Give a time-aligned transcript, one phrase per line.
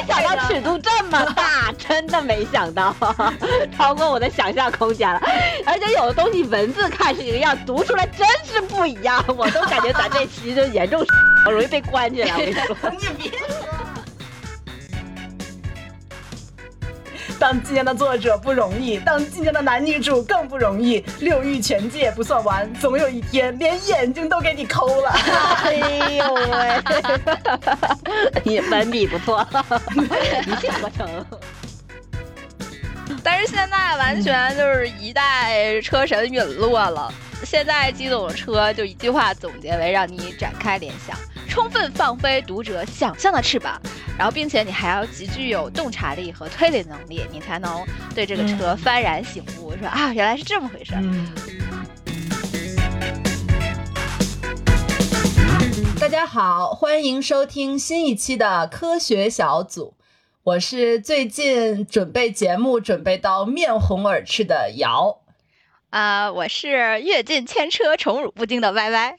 [0.00, 2.94] 没想到尺度这么大，真的没想到，
[3.76, 5.20] 超过我的想象空间了。
[5.66, 11.04] 而且有的东西文字看是一个样，读出来真是不一样，我都感觉咱这期就严重
[11.50, 12.32] 容易被关起来。
[12.32, 13.77] 我跟你说， 你别说。
[17.38, 21.04] 当今年的作者不容易，当今年的男女主更不容易。
[21.20, 25.10] 六欲全戒不算完，总有一天连眼睛都给你抠了。
[25.64, 25.72] 哎
[26.16, 26.82] 呦喂，
[28.44, 29.46] 你文笔不错，
[30.46, 31.26] 一气呵成。
[33.22, 37.12] 但是现在完全就是一代车神陨落了。
[37.44, 41.16] 现在机动车就一句话总结为让你展开联想。
[41.60, 43.82] 充分放飞读者想象的翅膀，
[44.16, 50.94] 然后并且你还要极具有洞察力和推理能力，你才能对这个车幡然醒悟，说啊，原来是这么回事。
[55.98, 59.94] 大家好，欢迎收听新一期的科学小组，
[60.44, 65.22] 我是最近准备节目准备到面红耳赤的瑶，
[65.90, 69.18] 啊，我是阅尽千车宠辱不惊的 Y Y。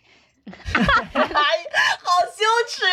[0.74, 2.86] 好羞耻，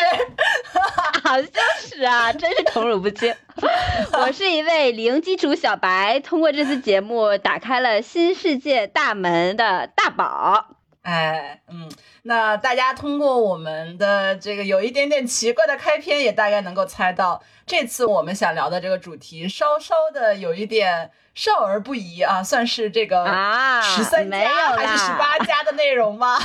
[1.24, 1.48] 好羞
[1.80, 2.32] 耻啊！
[2.32, 3.34] 真是宠辱不惊。
[4.12, 10.75] 我是一位零基础小白，通过这次节目打开了新世界大门的大宝。
[11.06, 11.88] 哎，嗯，
[12.22, 21.10] 那大家通过我们的这个有一点点奇怪的开篇，也大概能够猜到，这次我们想聊的这个主题，稍稍的有一点。
[21.36, 23.26] 少儿不宜啊，算是这个
[23.82, 26.38] 十三加还是十八加的内容吗？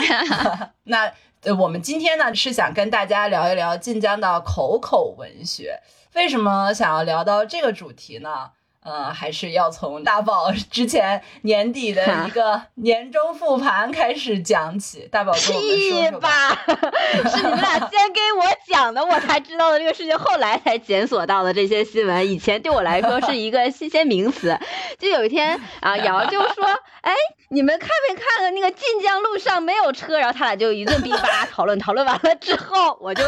[0.84, 1.10] 那
[1.42, 5.80] 呃我们今天呢是想跟大家聊一聊晋江的口口文学。
[6.12, 8.50] 为什么想要聊到这个主题呢？
[8.82, 15.06] 呃，还是要从大宝 之前年底的一个年终复盘开始讲起。
[15.12, 16.64] 大宝跟我们说说吧。
[17.30, 22.26] 是你们俩先给我讲的，我才知道的这个事情，后来才检索到的这些新闻。
[22.26, 24.58] 以前对我来说是一个新鲜名词。
[24.98, 26.64] 就有一天啊，瑶就说
[27.02, 27.12] ：“哎，
[27.50, 33.22] 你们看没看那个晋江路上没有车？”然后他俩就一顿逼吧讨论，讨论完了之后，我就。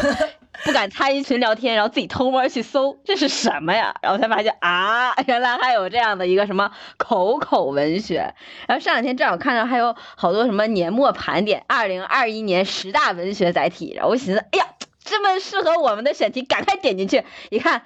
[0.64, 3.94] 不敢参与群聊天，然后自己偷摸去搜这是什么呀？
[4.00, 8.34] 然后才发现啊，原来还有这样的一个什么口口文学。
[8.68, 13.92] 然后上两天正好看到还有好多什么年末盘点，二零二一年十大文学载体。
[13.94, 14.66] 然后我寻思，哎呀，
[15.02, 17.82] 这么适合我们的选题，赶快点进去一看，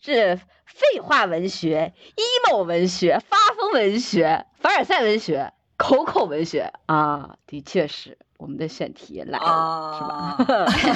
[0.00, 1.94] 是废话文学、
[2.50, 8.18] emo 文学、发疯文学、凡尔赛文学、口口文学啊，的确是。
[8.38, 10.88] 我们的选题来了，是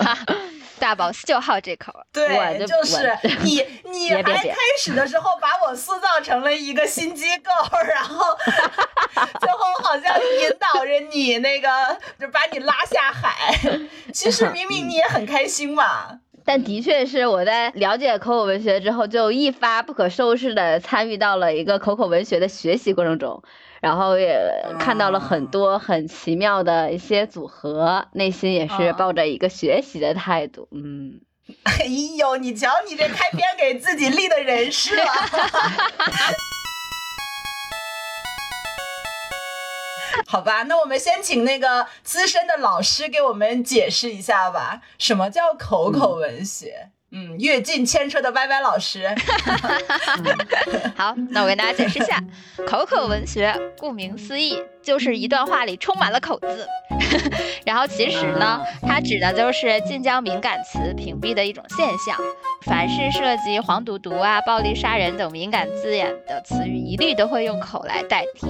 [0.00, 0.28] 吧？
[0.78, 7.50] 大宝就好这口，对，就是你，你还开始的时候把我塑造成了一个新机构，
[7.86, 8.24] 然后
[9.40, 11.68] 最后好像引导着你那个，
[12.18, 13.54] 就把你拉下海。
[14.12, 16.18] 其实明明你也很开心嘛。
[16.46, 23.42] 但的确是我在了解口口文学之后，就一发不可收拾的参与到了一个口口文学的学习过程中。
[23.80, 24.38] 然后也
[24.78, 30.68] 看到了很多很奇妙的一些组合，内心也是抱着一个学习的态度。
[30.70, 31.20] 嗯，
[31.64, 31.86] 哎
[32.18, 34.94] 呦，你瞧你这开篇给自己立的人设。
[40.26, 46.90] 好吧，那我们先请那个资深的老师给我们解释一下吧，什么叫口口文学？
[46.90, 46.99] 嗯，
[47.38, 49.08] 阅尽千车的歪歪老师。
[50.96, 52.22] 好，那我跟大家解释一下，
[52.66, 54.56] 口口文学，顾名思义。
[54.82, 56.66] 就是一段话里充满了口字，
[57.66, 62.16] 然后其实呢，它指的就是晋江敏感词屏蔽的一种现象。
[62.62, 68.46] 凡是涉及黄赌毒啊、暴力杀人等敏感字眼的词语，一律都会用口来代替。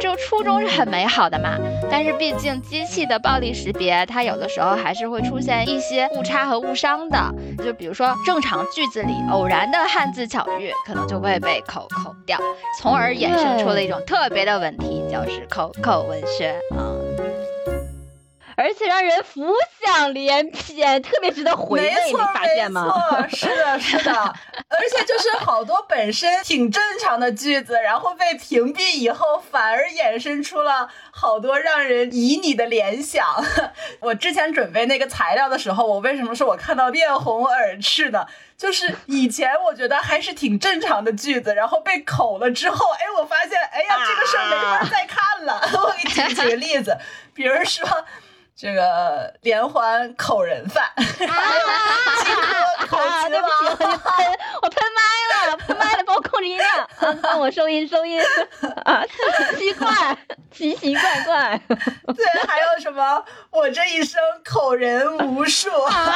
[0.00, 1.56] 这个初衷是很美好的嘛，
[1.90, 7.32] 但是毕竟机器的暴力识别，它有的时候还是会出现一些误差和误伤的。
[7.64, 12.38] 就比如说正常句子里偶然的汉字巧遇，可能就会被口口掉，
[12.80, 15.70] 从而衍生出了一种特别的问题，就是口。
[15.82, 16.92] 口文学啊，
[18.60, 22.92] 而且让人浮想联翩，特别值得回味，你发现吗？
[23.32, 33.24] 是的，是的，而且就是好多本身挺正常的句子，然后被屏蔽以后，反而衍生出了好多让人旖旎的联想。
[34.00, 38.26] 我之前准备那个材料的时候，我为什么说我看到面红耳赤呢？
[38.58, 45.58] 就是以前我觉得还是挺正常的句子，然后被口了之后，哎，我发现，哎呀，这个事儿没法再看了。
[45.80, 46.94] 我给你举几个例子，
[47.32, 47.88] 比如说
[48.60, 51.66] 这个连环口人犯，还有
[52.22, 53.50] 金河口吃王，
[54.60, 56.70] 我喷麦了，喷麦了，帮我控制音量。
[56.80, 58.20] 啊，帮我收音收音
[58.84, 60.18] 啊，奇奇怪，
[60.52, 61.58] 奇奇怪怪。
[62.14, 63.24] 对，还有什么？
[63.48, 66.14] 我这一生口人无数啊！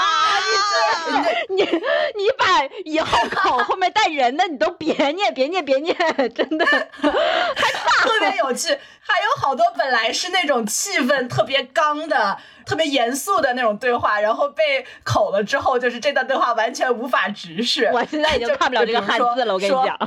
[1.49, 5.97] 你你你把以后口后面带人的你都别念别念别念，
[6.35, 6.67] 真的
[7.01, 8.79] 还特别有趣。
[9.07, 12.34] 还有好多本来是那种气氛特别刚的、
[12.67, 17.91] 特别严肃的那种对话，然后被口了之后，就是这段对话完全无法直视。
[17.93, 19.99] 我现在已经看不了这个汉字了，我跟你讲，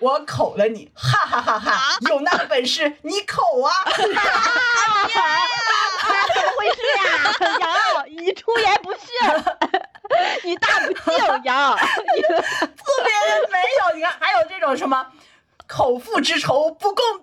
[0.00, 1.98] 我口了你，哈哈哈哈！
[2.08, 3.72] 有那本事你口啊！
[3.94, 4.14] 怎么
[6.56, 7.04] 回事呀？
[7.60, 9.00] 杨，你出言不逊，
[10.44, 11.84] 你大不敬，杨， 特
[12.26, 13.12] 别
[13.50, 13.96] 没有。
[13.96, 15.06] 你看，还有这种什么？
[15.66, 17.17] 口腹之仇不共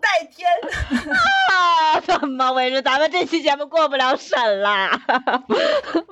[2.35, 2.37] 啊！
[2.37, 2.81] 怎么回事？
[2.81, 4.91] 咱们这期节目过不了审啦！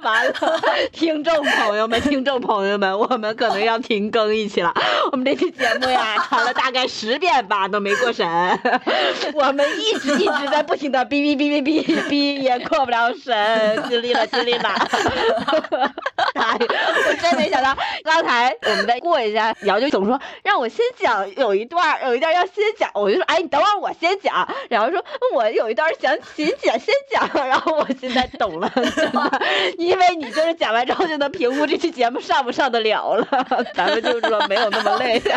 [0.03, 0.33] 完了，
[0.91, 4.73] 听众朋友们，听众朋友们，我们可能要停更一期了。
[5.11, 8.27] 我们这期节目呀， 传了大概十遍吧，都没过审。
[9.33, 14.69] 我们一直一直在不停的哔哔哔哔哔哔，也过不了审，尽力了，尽力了。
[16.33, 22.33] 哎，我真没想到，刚才我们再过一下，瑶就总说让我先讲，有一段，有一段。
[22.33, 24.47] 要先讲，我就说，哎，你等会儿我先讲。
[24.69, 25.05] 然后说，
[25.35, 27.29] 我有一段想请姐先讲。
[27.47, 28.67] 然后我现在懂了，
[29.93, 33.27] 因为你就是讲完之后就能评估这期节目上不上得了了。
[33.75, 35.21] 咱们就是说没有那么累。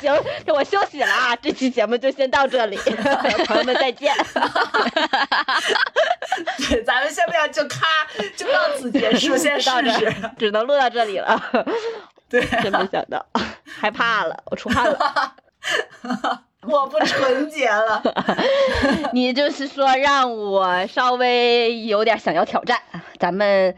[0.00, 0.16] 行，
[0.46, 2.76] 我休息了啊，这期节目就先到这里，
[3.46, 4.14] 朋友们再见。
[6.68, 7.86] 对，咱们先不要就咔
[8.36, 11.42] 就到此结束，先试试，只能录到这里了。
[12.30, 13.26] 对，真没想到，
[13.80, 15.34] 害怕了，我出汗了，
[16.68, 18.02] 我不纯洁了。
[19.12, 22.80] 你就是说让我稍微有点想要挑战，
[23.18, 23.74] 咱们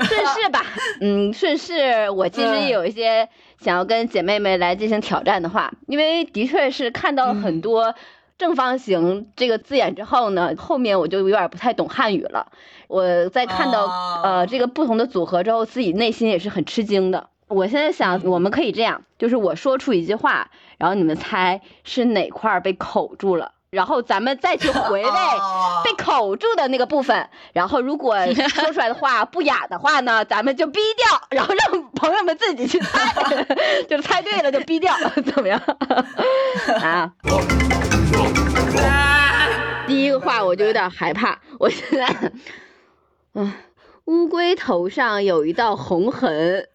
[0.00, 0.64] 顺势吧。
[1.00, 3.28] 嗯，顺势，我其实也有一些
[3.60, 7.94] 想要跟姐妹们来进行挑战的话，因为的确是看到了很多
[8.38, 12.48] 正方形这个字眼之后呢，后面我就有点不太懂汉语了。
[12.88, 13.86] 我在看到
[14.22, 17.28] 呃这个不同的组合之后，自己内心也是很吃惊的。
[17.48, 25.10] 我现在想，我们可以这样，就是我说出一句话，然后你们猜是哪块被口住了，然后咱们再去回 味
[25.84, 33.44] 被口住的那个部分，然后如果说出来的话 不雅的话呢，咱们就逼掉，然后让朋友们自己去猜，
[33.88, 34.92] 就猜对了就逼掉，
[35.24, 35.60] 怎么样？
[36.82, 37.12] 啊？
[39.86, 42.32] 第一个话我就有点害怕，我现在，
[43.34, 43.52] 嗯，
[44.06, 46.68] 乌龟头上有一道红痕。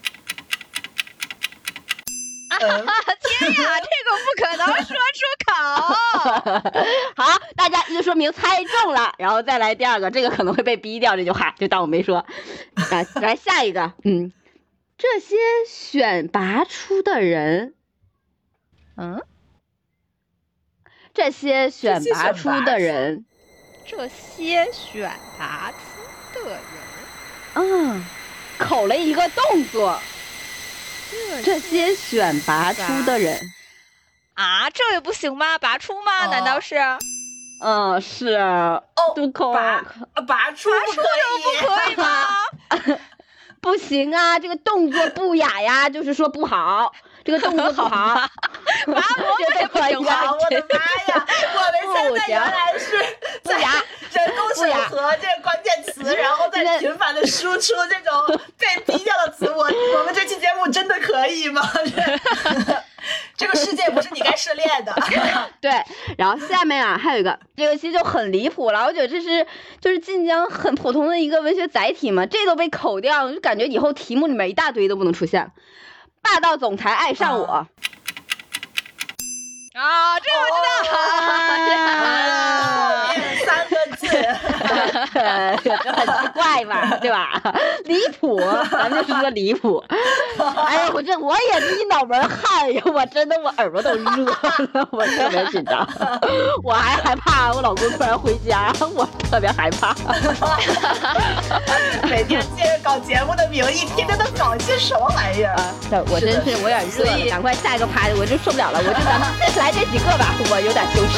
[2.61, 5.51] 天呀，这个不可能说出口。
[7.15, 12.25] 好，大家就说明猜中了，然后再来第二个，这个可能会被逼掉，这句话就当我没说。
[12.91, 14.31] 来，来下一个，嗯，
[14.97, 15.35] 这些
[15.67, 17.73] 选拔出的人，
[18.97, 19.21] 嗯，
[21.13, 23.25] 这些选拔出的人，
[23.85, 25.71] 这些选拔
[26.33, 26.61] 出的人，
[27.55, 28.05] 嗯，
[28.57, 29.99] 口了一个动作。
[31.43, 33.37] 这些选拔出的人
[34.33, 35.57] 啊，这也不行吗？
[35.59, 36.25] 拔出吗？
[36.31, 36.75] 难道是？
[37.63, 39.13] 嗯，是哦，
[39.53, 39.83] 拔
[40.27, 42.27] 拔出不可以吗？
[43.61, 46.91] 不行啊，这个动作不雅呀，就是说不好，
[47.31, 48.21] 这个动作不好。
[48.87, 50.31] 拔萝卜也不行 吗？
[50.31, 51.25] 我的妈呀！
[51.55, 52.97] 我们现在原来是
[53.43, 53.83] 不雅。
[54.13, 61.61] 人工审核这个关键词， 然后再频繁的输出这种被低调的词，我我们这期节目真的可以吗？
[63.38, 64.93] 这个世界不是你该涉猎的。
[65.59, 65.71] 对，
[66.17, 68.85] 然后下面啊还有一个，这个其实就很离谱了。
[68.85, 69.45] 我觉得这是
[69.79, 75.50] 就是晋江很普通的一个文学载体嘛，这都被口掉，就感觉以后题目里面一大堆都不能出现。
[76.21, 77.45] 霸道总裁爱上我。
[79.73, 80.51] 啊，这个我知
[80.89, 82.87] 道。
[85.63, 87.41] 这很奇怪嘛，对吧？
[87.85, 88.39] 离谱，
[88.71, 89.83] 咱就说离谱。
[90.67, 95.88] 哎呀，我这我也是一脑门汗呀，我真的我耳朵都热了，我特别紧张，
[96.63, 99.95] 我还害怕我老公突然回家，我特别害怕。
[102.09, 105.55] 每天借着搞节目的名义，天天都搞些什么玩意儿？
[106.09, 111.17] 我真是我有点热，赶快下一个拍，我就受不了了，我就咱们来这几个吧，我有点羞耻。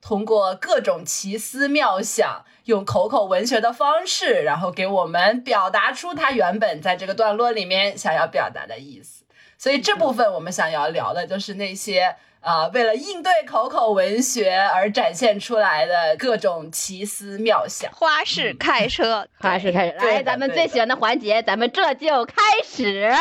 [0.00, 9.24] 通过各种奇思妙想，用口口文学的方式，然后给我们表达出他原本在这个段落里面想要表达的意思。
[9.58, 12.16] 所以这部分我们想要聊的就是那些。
[12.40, 23.12] 啊，为了应对口口文学而展现出来的各种奇思妙想，花式开车，花式开始，来，咱们最喜欢的环节，咱们这就开始，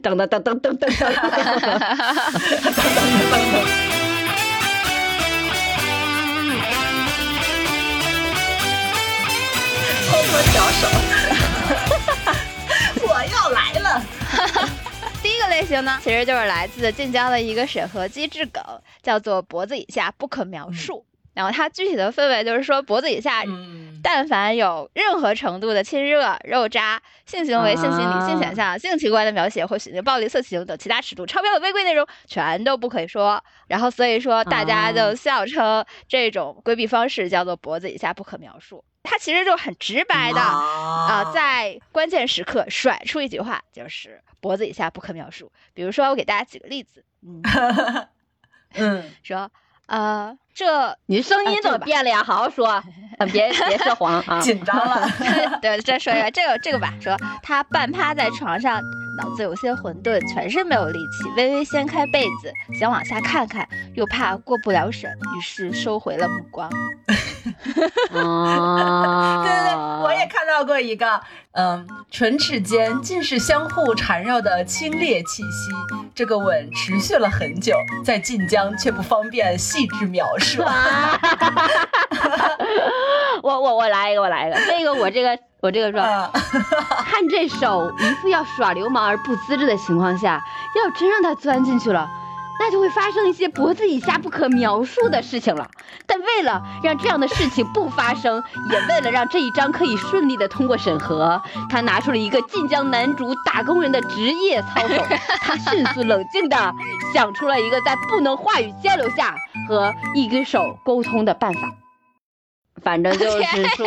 [0.00, 0.28] 噔 噔。
[0.28, 0.86] 噔噔噔噔噔，
[10.26, 10.88] 偷摸调手，
[13.06, 14.02] 我要来了。
[15.22, 18.60] 第一个类型呢，其实就是来自晋江的一个审核机制梗，
[19.02, 21.06] 叫做脖子以下不可描述。
[21.32, 23.44] 然后它具体的氛围就是说，脖子以下，
[24.02, 33.42] 但凡有任何程度的亲热、肉渣、性行为、性心理、性想象、性器官的描写或血腥、暴力、色情等其他尺度超标的违规内容，全都不可以说。
[33.68, 38.82] 然后所以说，大家就笑称这种规避方式叫做脖子以下不可描述。
[39.06, 45.50] 它其实就很直白的啊，在关键时刻甩出一句话，就是脖子以下不可描述。
[45.72, 47.04] 比如说，我给大家举个例子，
[48.74, 49.50] 嗯 说。
[49.86, 52.20] 呃，这你声音怎么变了呀？
[52.20, 52.82] 好好说，
[53.32, 54.40] 别别说谎啊！
[54.40, 55.08] 紧张了。
[55.62, 56.92] 对，再说一个，这个这个吧。
[57.00, 58.82] 说他半趴在床上，
[59.16, 66.68] 脑子有些混沌，全身没有力气，微微掀开被子，想往下看看，又怕过不了审，于是收回了目光。
[68.12, 71.20] 啊 对对对，我也看到过一个，
[71.56, 75.70] 嗯，唇齿间尽是相互缠绕的清冽气息。
[76.14, 80.62] 这个吻持续了很久，在晋江却不方便细致描述。
[83.42, 86.00] 我我我来一个，我来一个，这个我这个我这个说，
[87.04, 90.42] 看这手，一副要耍流氓而不资质的情况下，
[90.76, 92.06] 要真让他钻进去了。
[92.58, 95.68] 那就会发生一些脖子以下不可描述的事情了。
[96.06, 105.04] 但为了让这样的事情不发生，也为了让这一章可以顺利的通过审核，他拿出了一个晋江男主打工人的职业操守。
[105.40, 106.74] 他迅速冷静的
[107.14, 109.34] 想出了一个在不能话语交流下
[109.68, 111.60] 和一根手沟通的办法。
[112.86, 113.42] 反正就是
[113.74, 113.84] 说，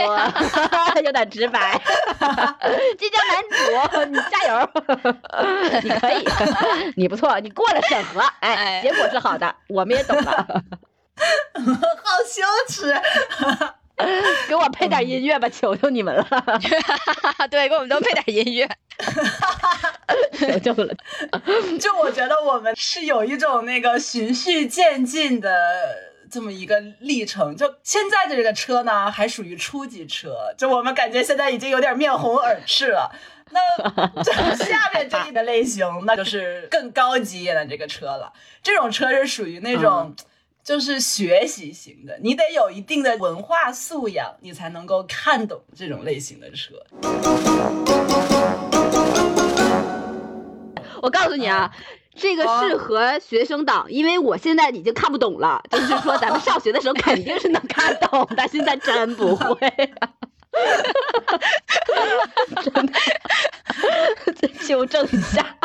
[1.01, 1.79] 有点直白。
[2.97, 4.69] 晋江男主，你加油，
[5.81, 6.27] 你可以，
[6.99, 10.45] 你不错，你过了审核，哎，结果是好的，我们也懂了。
[11.15, 12.93] 好羞耻，
[14.49, 16.27] 给我配点音乐吧，求求你们了。
[17.49, 18.69] 对，给我们都配点音乐，
[20.33, 20.93] 求求了。
[21.79, 25.49] 就我觉得我们是有一种那个循序渐进的。
[26.31, 33.12] 这么一个历程，就现在的这个车呢，还属于初级车，就我们感觉现在已经有点面红耳赤了。
[33.51, 34.24] 那
[34.55, 38.31] 下面这一个类型，那就是更高级一点的这个车了。
[38.62, 40.13] 这种车是属于那种，
[40.63, 46.75] 就是学习型的，你得有一定的文化素养，你才能够看懂这种类型的车。
[51.01, 51.74] 我告诉你啊。
[52.19, 55.61] 这个适合学生党，因为我现在已经看不懂了。
[55.71, 59.55] 就是说，咱们上学的时候肯定是能看懂，但现在真不会。
[62.63, 62.93] 真的，
[64.35, 65.57] 再纠正一下。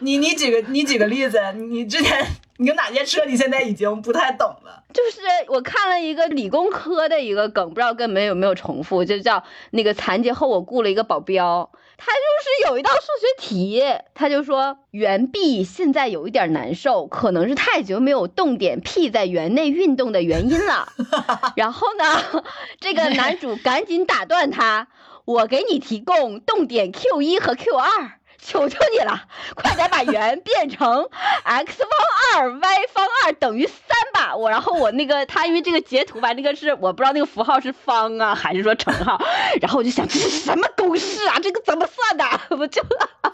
[0.00, 2.26] 你你举个你举个例子，你之前
[2.56, 4.82] 你有哪些车你现在已经不太懂了？
[4.92, 11.70] 就是我看了一个理工科的一个梗，不知道跟没有没有重复，就叫那个残疾后我雇了一个保镖。
[12.00, 13.82] 他就是有一道数学题，
[14.14, 20.92] 他就说圆 B 现在有一点难受，可能是太久没有动点 P 在圆内运动的原因了。
[21.56, 22.44] 然后呢，
[22.80, 24.86] 这个男主赶紧打断他，
[25.24, 28.12] 我给你提供动点 Q 一和 Q 二。
[28.40, 29.20] 求求你了，
[29.54, 31.08] 快点把圆 变成
[31.44, 34.34] x 方二 y 方二等于三吧！
[34.34, 39.20] 我然后我那个他因为这个截图吧，那个是我不知道那个符号是方啊还是说乘号，
[39.60, 41.36] 然后我就想这是什么公式啊？
[41.42, 42.24] 这个怎么算的？
[42.56, 42.82] 我就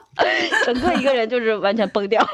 [0.64, 2.26] 整个一个人就是完全崩掉。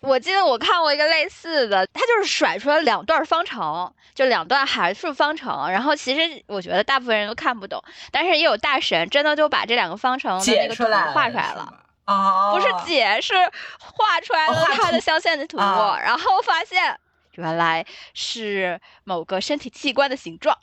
[0.00, 11.72] 我记得我看过一个类似的，他就是甩出来两段方程，就两段函数方程，然后其实我觉得大部分人都看不懂，但是也有大神真的就把这两个方程的那个图画出来了。
[12.06, 13.34] 啊，不是解，是
[13.78, 16.98] 画出来了他的象限的图，然后发现
[17.34, 17.84] 原来
[18.14, 20.56] 是某个身体器官的形状。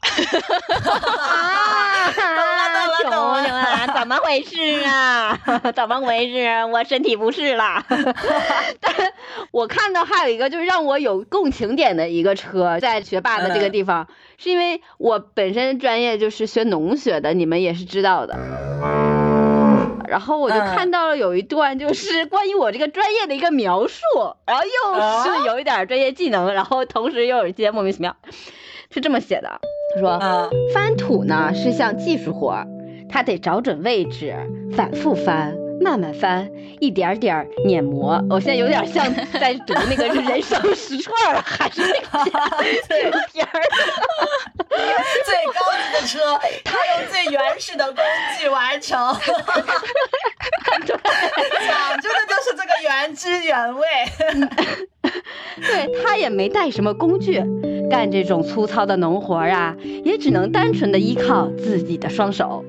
[1.20, 5.38] 啊，懂了懂了懂了， 怎么回事啊？
[5.76, 6.66] 怎么回事？
[6.72, 7.86] 我身体不适了。
[8.82, 9.14] 但
[9.52, 14.08] 我看到还有一个就是让我有共情点的一个车，在学霸的这个地方，
[14.40, 18.36] 是因为我本身专业就是学农学的，你们也是知道的。
[20.14, 24.00] 然后我就看到了有一段就是关于我这个专业的一个描述，
[24.46, 28.16] 然后又是有一点专业技能，然后同时又有一些莫名其妙，
[28.92, 29.60] 是这么写的，
[29.96, 32.64] 他说翻土呢是项技术活，
[33.10, 34.36] 他得找准位置，
[34.76, 35.63] 反复翻。
[35.84, 36.50] 慢慢翻，
[36.80, 38.24] 一点点碾磨。
[38.30, 39.06] 我现在有点像
[39.40, 41.14] 在读那个人生十串，
[41.44, 42.32] 还是那个
[42.88, 43.62] 对片儿。
[44.70, 48.04] 最高级的车，他用最原始的工
[48.40, 48.98] 具完成。
[50.72, 53.86] 讲究的就是这个原汁原味。
[55.62, 57.44] 对他也没带什么工具，
[57.90, 62.66] 干这种粗糙的农活啊，也只能单纯的依靠自己的双手。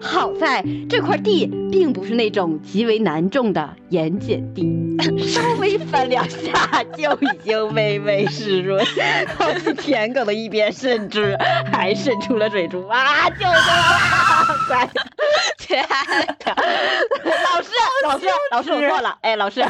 [0.00, 8.84] 好在这块地并不是那种极为难种的盐碱地， 稍微翻两下就已经微微湿润，
[9.36, 11.36] 靠近田埂的一边甚至
[11.72, 13.28] 还渗出了水珠啊！
[13.30, 14.46] 救命啊！
[14.68, 14.88] 乖，
[15.58, 15.88] 天呀！
[17.24, 17.70] 老师，
[18.04, 19.64] 老师，老师，我错了， 哎，老师。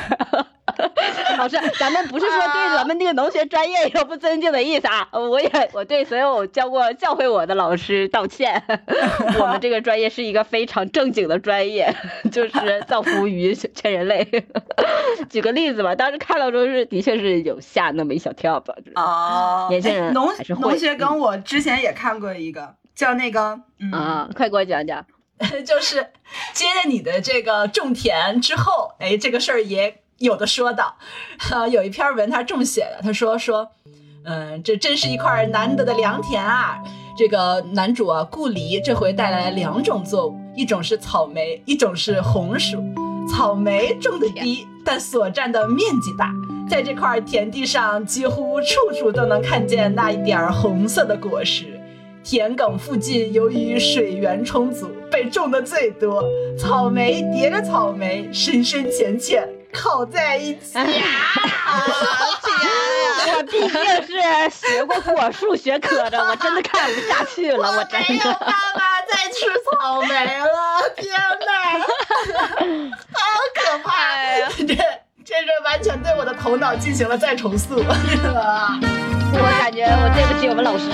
[1.38, 5.08] 老师，咱们不是说对咱们那个农学专业有不尊敬的意思啊！
[5.12, 8.62] 我也我对所有教过教会我的老师道歉。
[9.38, 11.94] 我们这个专业是一个非常正经的专业，
[12.32, 14.26] 就是造福于全人类。
[15.28, 18.74] 举个例子吧，当时看到之后是的确是有吓那么一小跳吧。
[18.94, 20.28] 哦，年轻人农
[20.60, 23.60] 农学跟我之前也看过一个叫那个
[23.92, 25.04] 啊，快给我讲讲。
[25.66, 25.96] 就是
[26.54, 30.00] 接着你的这个种田之后，哎，这个事儿也。
[30.18, 30.96] 有的说到，
[31.50, 33.70] 啊，有一篇文他这么写的，他说说，
[34.24, 36.82] 嗯，这真是一块难得的良田啊！
[37.18, 42.82] 这个男主啊，顾离这回带来两种作物，一种是草莓，一种是红薯。
[43.28, 46.32] 草莓种的低，但所占的面积大，
[46.68, 51.80] 在这块田地上，几乎处处都能看见那一点红色的果实。
[52.22, 56.22] 田埂附近由于水源充足，被种的最多，
[56.58, 59.48] 草莓叠着草莓，深深浅浅。
[59.72, 60.84] 靠在一起呀！
[63.34, 68.06] 我毕竟是学过果树学科的，我真的看不下去了，我真的。
[68.08, 70.08] 没有办法再吃草莓
[70.38, 70.48] 了，
[70.96, 71.78] 天哪，
[73.12, 73.18] 好
[73.54, 74.48] 可怕呀！
[74.56, 74.64] 这
[75.24, 77.76] 这是完全对我的头脑进行了再重塑。
[79.38, 80.84] 我感觉我对不起我们老师。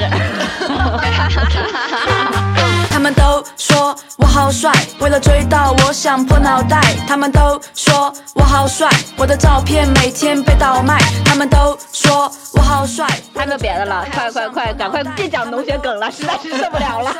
[3.03, 6.81] 他们都说我好帅，为了追到我想破脑袋。
[7.09, 8.89] 他们都说我好帅，
[9.19, 11.01] 我的照片每天被倒卖。
[11.25, 13.05] 他们都说我好帅。
[13.35, 17.13] 谈个别的了，快快快，赶快别讲农学梗了，实在是受不了了。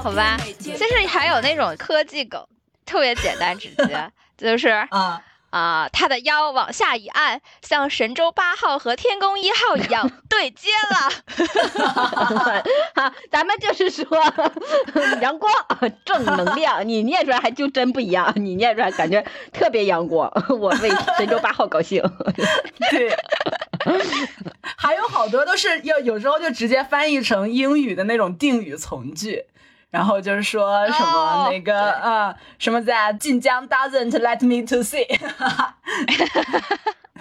[0.00, 2.46] 好吧，其实还有那种科技梗，
[2.86, 5.20] 特别简单直接，就是 啊。
[5.50, 12.62] 啊，他的腰往下一按，像神舟八号和天宫一号一样对接了。
[13.50, 14.06] 好，咱们就是说
[15.20, 15.52] 阳光
[16.04, 22.02] 正能量， 你念出来还就真不一样，你念出来感觉特别阳光，我为神舟八号高兴。
[22.90, 23.16] 对，
[24.76, 29.44] 还有好多都是要有时候就直接翻译成英语的那种定语从句。
[29.90, 35.04] 然后就是说什么那个啊，什么在晋江 doesn't let me to see，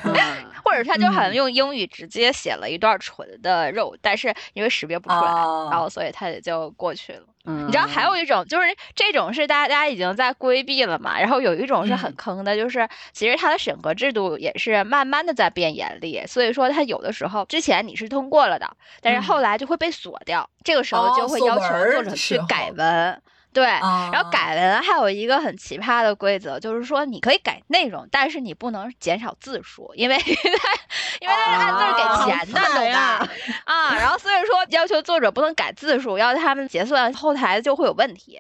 [0.63, 5.31] 或者他就好像用英语直接写了一段纯的肉，但是因为识别不出来，
[5.71, 7.21] 然后所以他也就过去了。
[7.45, 11.19] 你知道还有一种就是这种是大家已经在规避了嘛？
[11.19, 18.69] 然后有一种是很坑的，就是其实它的审核制度也是慢慢的在变严厉，所以说它有的时候之前你是通过了的，
[19.01, 23.19] 但是后来就会被锁掉，这个时候就会要求作者去改文。
[23.51, 30.15] 对，然后改文还有一个很奇葩的规则，就是说你可以改内容，但是你不能减少字数，因为
[31.19, 33.27] 因为他是按字给钱的，懂吧？
[33.65, 38.39] 啊，然后所以说要求作者不能改字数，要他们结算后台就会有问题，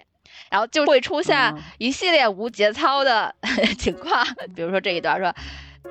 [0.51, 3.33] 然后就会出现一系列无节操的
[3.79, 4.23] 情况，
[4.55, 5.33] 比如说这一段说。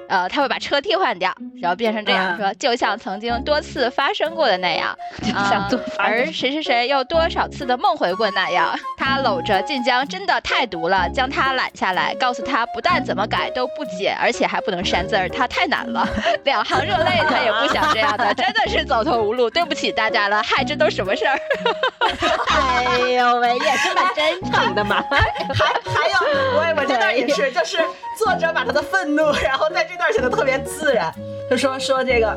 [0.09, 4.97] 呃，他会把车替换掉，然后变成这样说，就像曾经多次发生过的那样，
[5.35, 8.75] 啊，而谁谁谁又多少次的梦回过那样。
[8.97, 16.09] 他搂着晋江真的太毒了，将他揽下来，告诉他不但怎么改都不解，而且还不能删字儿，他太难了。
[16.45, 20.43] 两行热泪，他也不想这样的，真的是走投无路，对不起大家了。
[20.43, 21.39] 嗨，这都什么事儿？
[22.49, 25.05] 哎呦喂，也是蛮真诚的嘛。
[25.11, 27.79] 还还有，我我这段也是，就是
[28.17, 29.89] 作者把他的愤怒，然后在。
[29.89, 31.15] 这段写的特别自然，
[31.49, 32.37] 他说说这个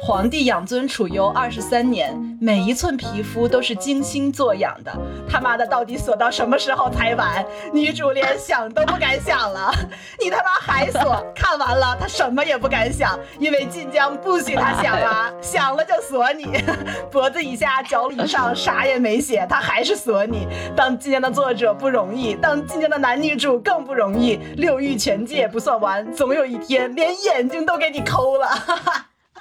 [0.00, 4.92] 皇帝养尊处优二十三年，每一寸皮肤都是精心做养的。
[5.28, 7.44] 他妈的，到底锁到什么时候才完？
[7.72, 9.72] 女主连想都不敢想了。
[10.22, 11.24] 你他妈还锁？
[11.34, 16.46] 看完了，她什么也不敢想，因为晋江不许她想啊， 想了就锁你。
[17.10, 20.46] 脖子以下、脚以上啥也没写，他还是锁你。
[20.76, 24.38] 当晋江的作者不容易，当晋江的男女主更不容易。
[24.56, 28.48] 六欲全戒不算完，总有一天连眼睛都给你抠了。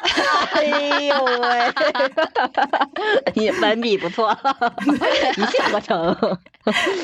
[0.54, 0.64] 哎
[1.06, 1.74] 呦喂，
[3.34, 4.36] 你文笔不错，
[5.38, 6.38] 一气呵成。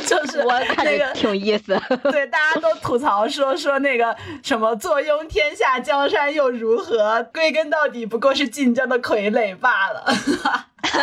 [0.08, 1.80] 就是我看那个挺有意思。
[2.12, 10.06] 对，大家都吐槽说说那个什么坐拥天下江山又如何，归根到底不过是晋江的傀儡罢了。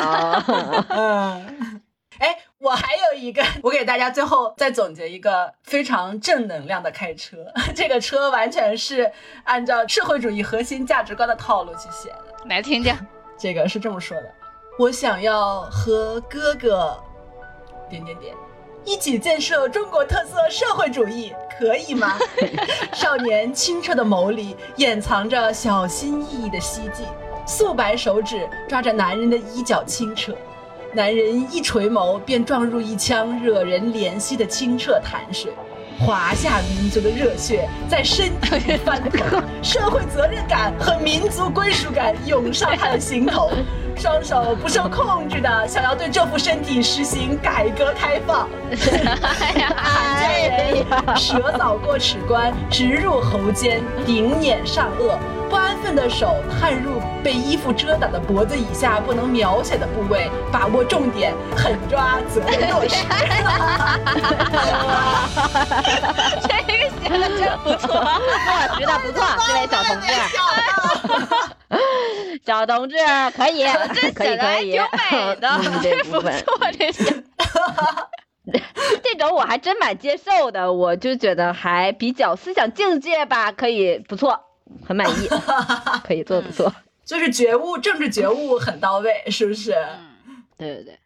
[0.01, 0.45] 啊
[0.91, 1.81] 嗯，
[2.19, 7.37] 哎，我还有一个，我给大家最后再总结一个非常正能量的开车。
[7.75, 9.11] 这个车完全是
[9.45, 12.25] 按照社会主义核心价值观的套路去写的。
[12.49, 12.95] 来听听。
[13.39, 14.35] 这个是这么说的：
[14.79, 16.99] 我想要和哥哥
[17.89, 18.35] 点点点
[18.85, 22.17] 一起建设中国特色社会主义，可以吗？
[22.95, 27.05] 少年清澈的眸里掩藏着小心翼翼的希冀，
[27.47, 30.33] 素白手指抓着男人的衣角轻扯，
[30.95, 35.53] 男人一垂眸便撞入一腔惹人怜惜的清澈潭水。
[35.99, 43.51] 华夏民族的热血在身体里翻腾，社会责任感和民族归属感涌上他的心头，
[43.99, 48.49] 双手不受控制的想要对这副身体实行改革开放。
[49.77, 55.19] 汉家人舌扫过齿关，直入喉间，顶碾上颚，
[55.51, 63.05] 不安分的手探入被衣服遮挡的脖子以下不能描写的部位，把握重点，狠抓责任落实。
[66.43, 66.55] 这
[67.09, 70.07] 真不错，我觉得不错，这位小同志，
[72.45, 72.97] 小同志
[73.37, 76.31] 可以，这可以可以，挺美的，嗯，这 不错，
[76.79, 77.25] 这写。
[79.03, 84.41] 这种我还真蛮接受的，我就觉得还比较思想境界吧，可以不错，
[84.87, 85.29] 很满意，
[86.07, 86.73] 可以做的不错。
[87.05, 89.73] 就是觉悟，政治觉悟很到位，是不是？
[90.57, 90.99] 对对对，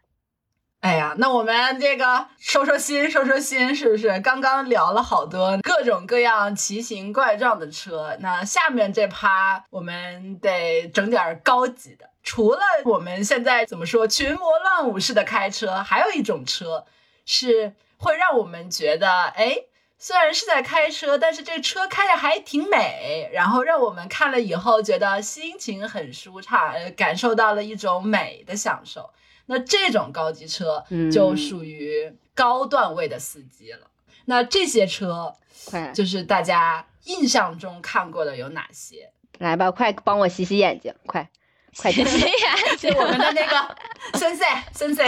[0.83, 4.19] 哎呀，那我们这个收收心，收收心，是不是？
[4.19, 12.09] 刚刚聊了好多各种各样奇形怪状的车，那下面这趴我们得整点高级的。
[12.21, 16.83] 除了我们现在怎么说群魔乱舞式的开车，还有一种车
[17.25, 19.55] 是会让我们觉得，哎，
[19.97, 29.11] 虽然是在开车，但是这车开着还挺美，然后让我们看了以后觉得心情很舒畅，呃感受到了一种美的享受。
[29.45, 33.87] 那这种高级车嗯就属于高段位的司机了。
[34.25, 35.33] 那这些车
[35.65, 39.11] 快就是大家印象中看过的有哪些？
[39.39, 41.29] 来吧，快帮我洗洗眼睛，快
[41.77, 42.07] 快点。
[42.77, 43.75] 就我们的那个
[44.17, 45.05] 森森森森，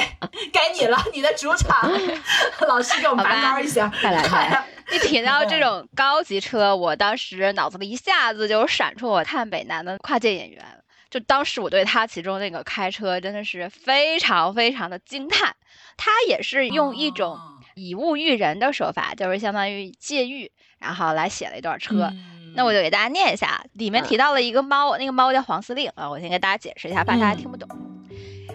[0.52, 1.90] 该你了，你的主场，
[2.68, 10.84] 老师给我们拔高一下，快来快来一提到这种高级车，我当时脑子里一下子就闪出我看北南的跨界演员。
[11.16, 15.56] 就当时我对他其中那个开车真的是非常非常的惊叹，
[15.96, 17.40] 他也是用一种哦
[17.74, 22.10] 以物喻人的手法，就是相当于借喻，然后来写了一段车。
[22.12, 27.70] 嗯那我就给大家念一下，里面提到了一个猫，那个猫叫黄司令啊，我先给大家解释一下，怕大家听不懂。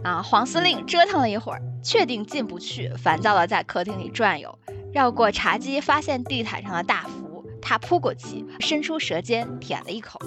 [0.05, 4.59] 啊，黄司令折腾了一会儿，确定进不去，烦躁的在客厅里转悠，
[4.93, 10.21] 绕过茶几，发现地毯上的大福，他扑过去，伸出舌尖舔了一口。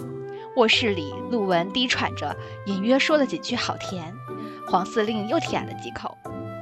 [0.55, 2.35] 卧室里，陆文低喘着，
[2.65, 4.13] 隐约说了几句“好甜”。
[4.69, 6.17] 黄司令又舔了几口，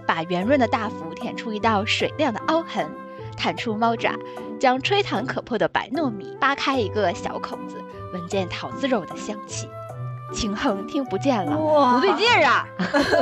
[0.08, 2.90] 把圆润的大福舔出一道水亮的凹痕，
[3.38, 4.16] 探出猫爪，
[4.60, 7.78] 将吹弹可破的白糯米扒开一个小口子，
[8.14, 9.68] 闻见桃子肉的香气。
[10.34, 12.66] 秦衡听不见了，哇不对劲儿啊，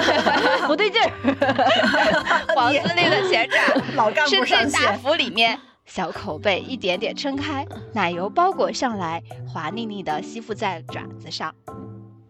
[0.68, 1.10] 不对劲儿。
[2.56, 3.58] 黄司令的前爪
[3.96, 11.54] 老干部伸进大福里面，小口被一点点撑开，奶油包裹上来，滑腻腻的吸附在爪子上。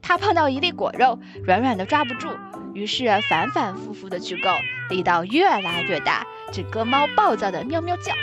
[0.01, 2.29] 他碰到一粒果肉，软软的抓不住，
[2.73, 4.49] 于是反反复复的去够，
[4.89, 8.13] 力道越来越大，整个猫暴躁的喵喵叫。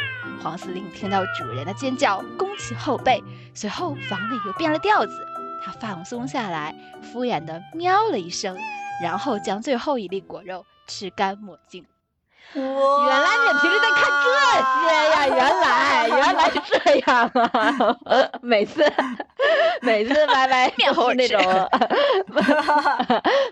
[0.42, 3.22] 黄司令听到主人的尖叫，弓起后背，
[3.52, 5.12] 随后房里又变了调子，
[5.62, 8.56] 他放松下来，敷衍的喵了一声，
[9.02, 11.84] 然后将最后一粒果肉吃干抹净。
[12.56, 14.26] 原原来你平时在看这
[14.88, 15.26] 些呀？
[15.28, 18.28] 原来原来是这样啊！
[18.42, 18.84] 每次
[19.82, 21.38] 每次歪歪面红那种，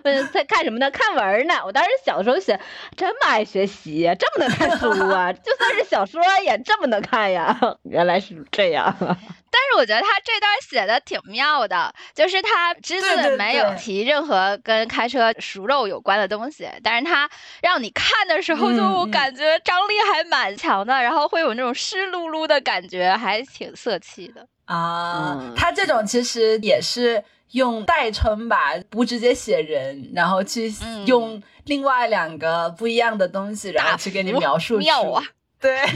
[0.02, 0.90] 不 是在看什么呢？
[0.90, 1.54] 看文儿呢。
[1.64, 2.58] 我当时小时候学
[2.96, 5.32] 这么爱学习，这么能看书啊！
[5.44, 7.56] 就算是小说也这么能看呀。
[7.82, 9.16] 原来是这样啊！
[9.54, 17.30] 但是我觉得他这段写的挺妙的，就是他只对对字没有提任何跟开车熟肉有关的东西，但是他
[17.62, 24.44] 让你看的时候嗯就嗯感觉张力还蛮强的，然后会有那种湿漉漉的感觉，还挺色气的。
[24.64, 35.22] 啊，嗯他这种其实也是用代称吧，不直接写人，然后去嗯用另外两个不一样的东西，然后去给你描述出妙啊！
[35.60, 35.78] 对。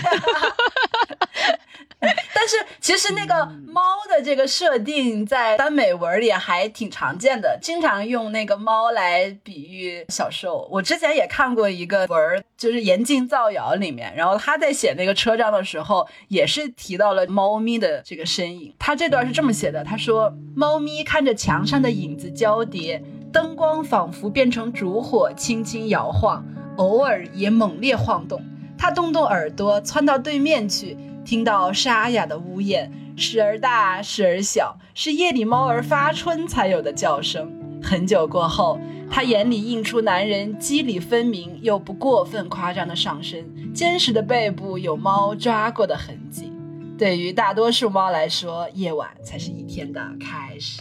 [2.32, 10.68] 但是其实那个嗯猫的这个设定在耽美文里还挺常见的，经常用那个猫来比喻小受。
[10.70, 18.72] 我之前也看过一个文儿，就是《严禁造谣》里面，然后他在写那个车站的时候，也是提到了猫咪的这个身影。
[18.78, 28.40] 他这段是这么写的：他说，猫咪看着墙上的影子交叠，灯光仿佛变成烛火，轻轻摇晃，偶尔也猛烈晃动。
[28.80, 30.96] 他动动耳朵，窜到对面去，
[31.28, 37.52] 听到沙哑的呜咽，时而大，时而小，是夜里猫儿发春才有的叫声。
[37.82, 46.50] 很久过后，他眼里映出男人肌理分明又不过分夸张的上身，坚实的背部有猫抓过的痕迹。
[46.96, 50.80] 对于大多数猫来说，夜晚才是一天的开始。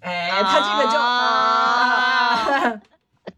[0.00, 2.80] 哎，他这个就啊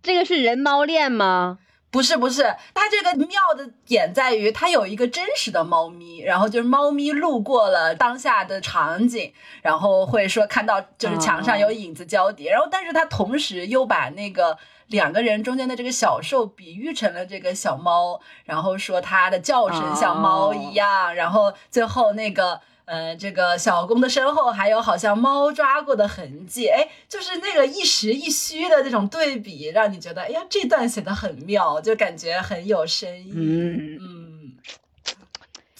[0.03, 1.59] 这个是人猫恋吗？
[1.91, 2.43] 不是不是，
[2.75, 22.61] 它这个妙的点在于，它有一个真实的猫咪，然后就是猫咪路过了当下的场景，然后会说看到就是墙上有影子交叠，然后但是它同时又把那个两个人中间的这个小兽比喻成了这个小猫，然后说它的叫声像猫一样，然后最后那个。
[22.89, 33.33] 呃，这个小公的身后还有好像猫抓过的痕迹，哎，就是那个一实一虚的这种对比，让你觉得，哎呀，这段写的很妙，就感觉很有深意。
[33.35, 34.18] 嗯，嗯，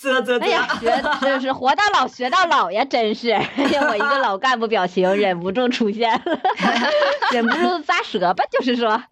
[0.01, 3.31] 啧啧啧，哎呀，学 真是活到老学到老呀，真是！
[3.57, 6.41] 哎呀，我一个老干部表情忍不住出现了，
[7.33, 9.03] 忍不住咂舌吧，就是说，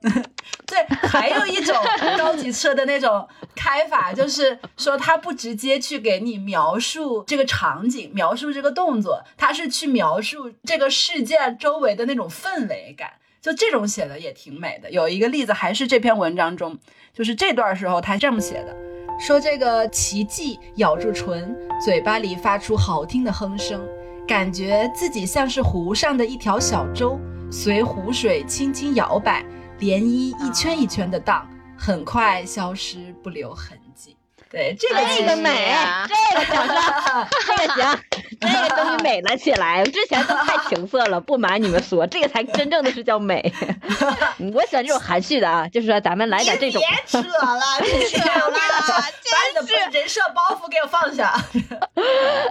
[0.66, 1.74] 对，还有一种
[2.16, 13.10] 高级车的那种开法，就是说他不直接去给你描述这个场景，描述这个动作，他是去描述这个事件周围的那种氛围感。
[13.42, 14.90] 就这种写的也挺美的。
[14.90, 16.76] 有一个例子还是这篇文章中，
[17.14, 18.74] 就是这段时候他这么写的，
[19.18, 23.80] 说这个奇迹咬住唇，嘴巴里发出好听的哼声，
[24.26, 27.18] 感觉自己像是湖上的一条小舟，
[27.50, 29.44] 随湖水轻轻摇摆，
[29.80, 34.16] 涟漪一圈一圈的荡，很快消失不留痕迹。
[34.48, 35.74] 对，这个这个美，
[36.06, 37.26] 这个掌声，
[37.58, 37.98] 这个行，
[38.40, 39.84] 这个终于美了起来。
[39.84, 43.52] 之前都太情色了，不瞒你们说，这个才真正的是叫美。
[44.38, 46.80] 嗯我喜欢这种含蓄的啊，就是说咱们来点这种。
[46.80, 48.56] 别扯了，别扯了，
[49.32, 51.34] 把你的人设包袱给我放下。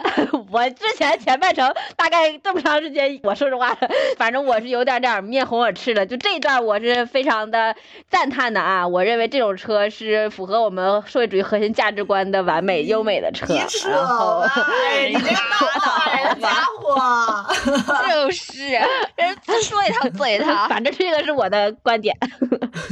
[0.55, 3.77] 我之前前半程大概这么长时间，我说实话，
[4.17, 6.05] 反正我是有点点面红耳赤的。
[6.05, 7.75] 就这一段我是非常的
[8.09, 8.87] 赞叹的啊！
[8.87, 13.53] 我认为这种车是符合我们社会主义核心价值观的完美优美的车。
[13.89, 15.35] 然后，哎，你这个
[15.83, 16.95] 大 胆的家伙！
[18.07, 18.69] 就是
[19.19, 20.69] 人说一套做一套。
[20.69, 22.15] 反正这个是我的观点，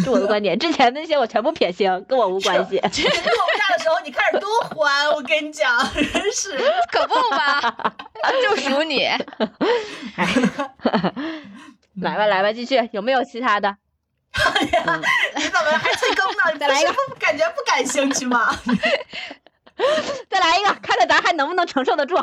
[0.04, 0.60] 是我的观点。
[0.60, 2.72] 之前那些我全部撇清，跟我无关系。
[2.74, 6.62] 你落不下的时候，你开始多欢，我跟你讲，真是。
[6.92, 7.53] 可不嘛，
[8.44, 9.08] 就属你。
[12.02, 13.76] 来吧，来吧，继续，有没有其他的？
[15.36, 16.52] 你怎么还催更呢？
[16.54, 18.50] 你 再来一个不感觉不感兴趣吗？
[20.30, 22.16] 再来一个，看看咱还能不能承受得住。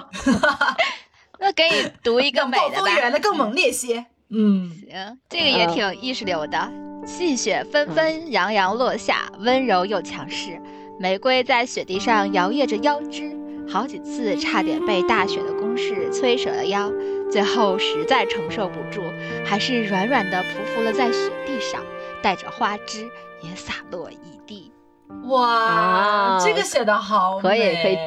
[1.39, 2.79] 那给你读一个美的吧。
[2.79, 4.05] 暴风原的更猛烈些。
[4.31, 6.71] 嗯，行，这个也挺意识流的。
[7.07, 10.61] 细雪纷纷，扬扬落下，温柔又强势。
[10.99, 13.31] 玫瑰在雪地上摇曳着腰肢，
[13.71, 16.91] 好几次差点被大雪的攻势摧折了腰，
[17.31, 19.01] 最后实在承受不住，
[19.45, 21.81] 还是软软的匍匐了在雪地上，
[22.21, 23.09] 带着花枝
[23.43, 24.73] 也洒落一地。
[25.29, 27.99] 哇，啊这个写的好美，可以可以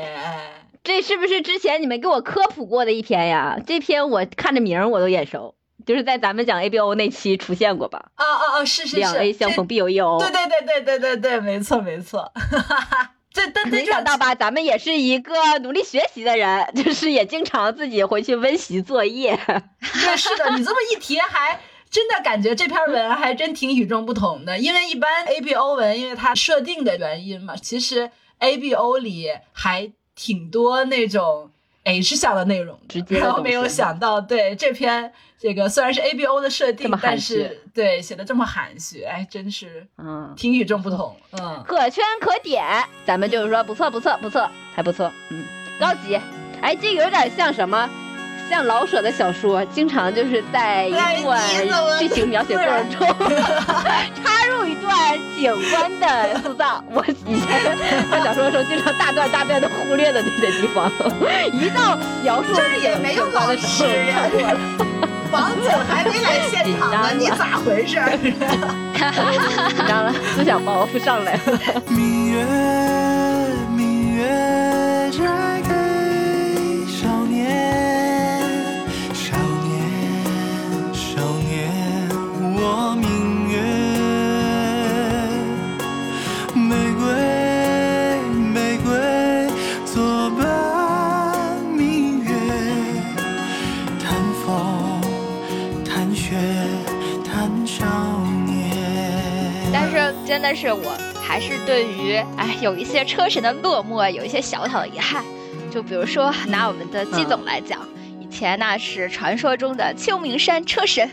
[0.83, 3.57] 这是不是之前你们给我科普过的一篇呀？
[3.65, 8.11] 这篇我看着名儿我都眼熟，就是在咱们讲 ABO 那期出现过吧？
[8.15, 8.65] 啊啊啊！
[8.65, 10.19] 是是是，两 A 相逢必有一 O。
[10.19, 12.29] 对对对对对对对，没错没错。
[13.45, 19.37] 这但没想到吧，咱们也是一个努力学习的人， 就是也经常自己回去温习作业。
[19.45, 21.59] 对，是的，你这么一提还。
[21.91, 31.51] 真的感觉这篇文还真挺与众不同的，因为一般 A B O 文，因为它设定的原因嘛，其实 A B O 里还挺多那种
[31.83, 41.63] H 向的内容的，直接然后没有想到，对这篇这个虽然是 A B O 的设定但是对写的这么含蓄，哎，真是嗯，挺与众不同，嗯。
[41.65, 42.63] 可圈可点，
[43.05, 45.43] 咱们就是说不错不错不错，还不错，嗯，
[45.79, 46.19] 高级。
[46.61, 47.89] 哎，这有点像什么？
[48.53, 51.41] 像老舍的小说，经常就是在一哎段
[51.97, 53.07] 剧情描写过程中
[54.23, 56.83] 插入一段景观的塑造。
[56.91, 57.75] 我以前
[58.11, 60.91] 看小说的时候，经常大段大段的忽略的那些地方，
[61.51, 64.59] 一到描述这也没有老师呀跳过了。
[65.33, 67.99] 王总还没来现 场呢，你咋回事？
[68.21, 68.35] 紧
[69.87, 71.59] 张了，思想包袱上来了。
[71.87, 72.45] 明月，
[73.75, 75.09] 明月
[100.55, 105.23] 是真的是我还是对于哎有一些车神的落寞有一些小小的遗憾，
[105.71, 107.81] 就比如说拿我们的季总来讲，
[108.21, 111.09] 以前那是传说中的秋名山车神，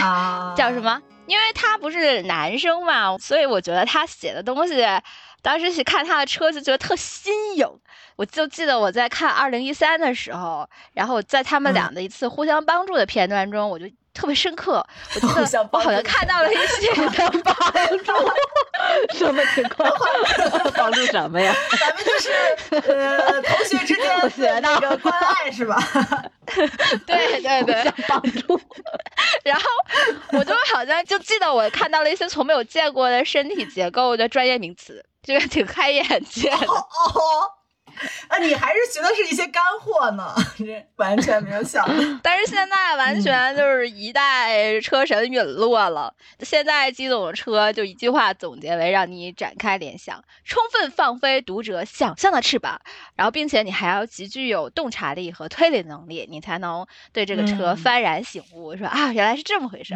[0.00, 1.00] 啊 叫什么？
[1.26, 4.84] 因为他不是男生嘛，所以我觉得他写的东西，
[5.42, 7.66] 当时去看他的车就觉得特新颖。
[8.16, 14.84] 我就记得我在看二零一三的时候，然后在他们嗯俩的一次互相帮助的片段中，我就特别深刻。
[15.16, 17.30] 我记 得我好像看到了一些 帮
[17.98, 18.12] 助
[19.18, 19.90] 什么情况？
[20.76, 21.54] 帮助什么呀？
[21.78, 22.30] 咱们就是
[22.88, 25.76] 呃同学之间学的那个关爱是吧？
[27.06, 28.60] 对对对，想帮助。
[29.42, 29.64] 然后
[30.32, 36.56] 我就好像就记得我看到了一些从没有见过的身体结构的专业名词，这个挺开眼界的。
[36.66, 37.50] 哦哦，
[38.28, 41.94] 啊，你还是学的是一些干货呢，这完全没有想到。
[42.22, 46.14] 但是现在完全就是一代车神陨落了。
[46.40, 52.80] 现在机总的车就一句话总结为让你展开联想，充分放飞读者想象的翅膀，
[53.16, 59.94] 然后并且你还要极具有洞察力和推理能力，你才能对这个车嗯幡然醒悟，说啊原来是这么回事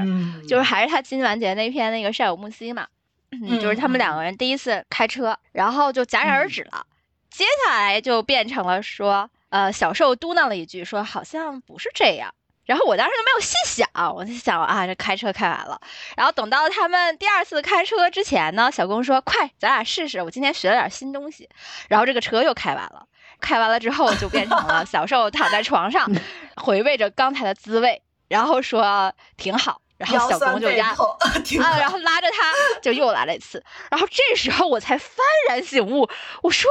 [0.48, 2.86] 就是还是他金完结那篇那个晒我木兮嘛，
[3.30, 6.86] 嗯，就是他们两个人第一次开车，然后就戛然而止了。
[7.30, 12.34] 接下来就变成了说，呃，小受嘟囔了一句，说好像不是这样。
[12.64, 15.80] 然后我当时就没有细想，我就想啊，这开车开完了。
[16.16, 21.48] 然后等到他们第二次开车之前呢，小公说：“快，咱俩试试，我今天学了点新东西。”
[21.88, 23.06] 然后这个车又开完了，
[23.40, 26.10] 开完了之后就变成了小受躺在床上，
[26.56, 29.80] 回味着刚才的滋味，然后说挺好。
[29.96, 35.02] 然后小公就压啊，然后拉着他就又来了一次，然后这时候我才幡
[35.48, 36.08] 然醒悟，
[36.42, 36.70] 我说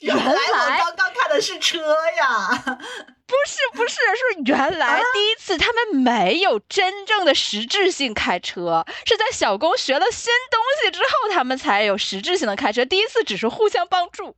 [0.00, 1.78] 原来我刚刚看的是车
[2.16, 2.78] 呀。
[3.28, 12.86] 不是不是，是原来第一次他们没有真正的实质性开车，是在小公学了新东西之后，他们才有实质性的开车。
[12.86, 14.28] 第一次只是互相帮助，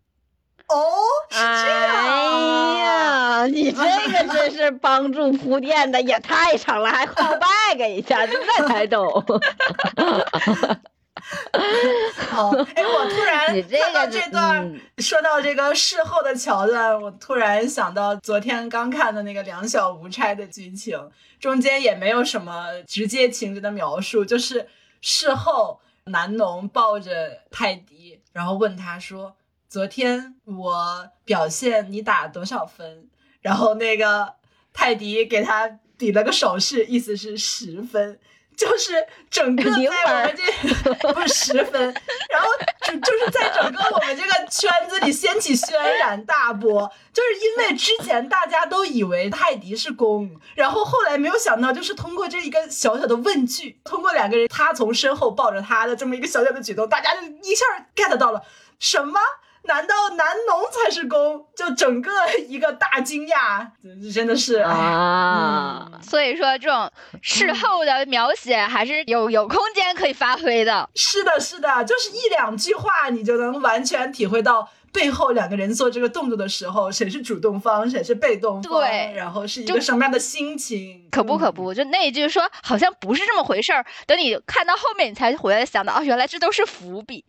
[0.66, 9.24] 哦，是这样呀，你这个真是帮助铺垫的也太长了，还 call back 一下，这才懂。
[12.32, 24.68] 哦， 哎，我突然看到这段，嗯说到这个事后的桥段，我突然想到昨天刚看的那个《两小无猜》的剧情，中间也没有什么直接情节的描述，就是
[25.00, 29.36] 事后南农抱着泰迪，然后问他说
[29.68, 33.08] ：“昨天我表现你打多少分？”
[33.40, 34.34] 然后那个
[34.72, 38.18] 泰迪给他比了个手势，意思是十分。
[38.60, 38.92] 就是
[39.30, 41.82] 整个在零我们这不是十分，
[42.28, 42.48] 然后
[42.82, 57.64] 就就是在整个我们这个圈子里掀起轩然大波，就是因为之前大家都以为泰迪是公，然后后来没有想到，就是通过这一个小小的问句，通过两个人他从身后抱着他的这么一个小小的举动，大家就一下
[57.96, 58.42] get 到了。
[58.78, 59.18] 什么？
[59.64, 61.46] 难道男农才是公？
[61.54, 62.10] 就整个
[62.48, 63.66] 一个大惊讶，
[64.12, 66.02] 真的是啊，嗯。
[66.02, 70.88] 所以说这种事后的描写还是有有空间可以发挥的。
[70.94, 79.12] 是的，是的，就是一两句话，你就能完全体会到背后两个人做这个动作的时候，谁是主动方，谁是被动方，对。
[79.14, 87.24] 然后是一个什么样的心情，可不可不，就那一句说好像不是这么回事儿，等你看到后面，你才回来想到，哦，原来这都是伏笔，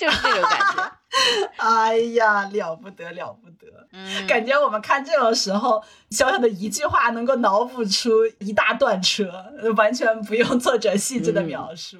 [0.00, 0.92] 就是这种感觉。
[1.58, 3.66] 哎呀，了不得，了不得。
[3.92, 9.28] 嗯，感觉我们看这种时候，小小的一句话能够脑补出一大段车，
[9.76, 11.98] 完全不用作者细致的描述。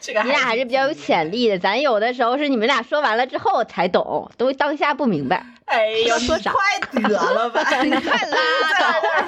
[0.00, 5.44] 这个你俩还是比较有潜力的，咱有的时候是你们俩说完了之后才懂，都当下不明白。
[5.66, 7.62] 哎呀，说啥快得了吧！
[7.84, 8.36] 你快拉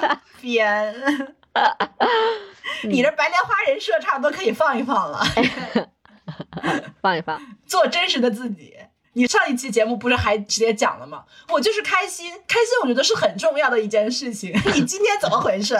[0.09, 0.17] 倒。
[0.41, 0.95] 编，
[2.83, 5.23] 你这白莲花人设差不多可以放一放了，
[7.01, 8.73] 放一放，做真实的自己。
[9.13, 11.23] 你上一期节目不是还直接讲了吗？
[11.49, 14.53] 我就是开心，开心我觉得是很重要的一件事情。
[14.73, 15.77] 你今天怎么回事？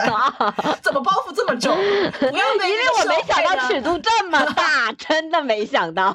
[0.82, 1.74] 怎么包袱这么重？
[2.20, 6.14] 不要被 因为我没想到尺度这么大， 真的没想到，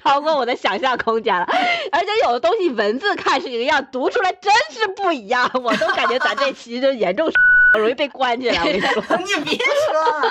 [0.00, 1.44] 超过我的想象空间了。
[1.90, 5.50] 而且有的东西文字看是一个样，读出来真是不一样。
[5.54, 7.28] 我都感觉咱这期就严重
[7.76, 8.58] 容易被关起来。
[8.60, 10.30] 我跟你说， 你别说，